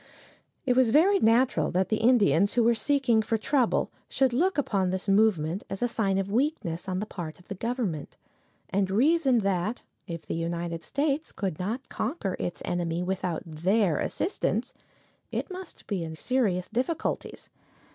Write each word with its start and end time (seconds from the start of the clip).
It 0.65 0.75
was 0.75 0.89
very 0.89 1.19
natural 1.19 1.69
that 1.69 1.89
the 1.89 1.97
Indians 1.97 2.55
who 2.55 2.63
were 2.63 2.73
seeking 2.73 3.21
for 3.21 3.37
trouble 3.37 3.91
should 4.09 4.33
look 4.33 4.57
upon 4.57 4.89
this 4.89 5.07
movement 5.07 5.63
as 5.69 5.83
a 5.83 5.87
sign 5.87 6.17
of 6.17 6.31
weakness 6.31 6.89
on 6.89 6.97
the 6.99 7.05
part 7.05 7.37
of 7.37 7.49
the 7.49 7.53
government, 7.53 8.17
and 8.71 8.89
reason 8.89 9.37
that, 9.41 9.83
if 10.07 10.25
the 10.25 10.33
United 10.33 10.83
States 10.83 11.31
could 11.31 11.59
not 11.59 11.87
conquer 11.87 12.35
its 12.39 12.63
enemy 12.65 13.03
without 13.03 13.43
their 13.45 13.99
assistance, 13.99 14.73
it 15.31 15.51
must 15.51 15.85
be 15.85 16.03
in 16.03 16.15
serious 16.15 16.67
difficulties. 16.67 17.51